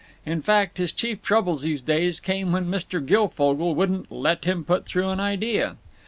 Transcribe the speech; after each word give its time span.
In 0.25 0.41
fact, 0.41 0.79
his 0.79 0.91
chief 0.91 1.21
troubles 1.21 1.61
these 1.61 1.83
days 1.83 2.19
came 2.19 2.51
when 2.51 2.65
Mr. 2.71 3.05
Guilfogle 3.05 3.75
wouldn't 3.75 4.11
"let 4.11 4.45
him 4.45 4.63
put 4.63 4.87
through 4.87 5.09
an 5.09 5.19
idea." 5.19 5.75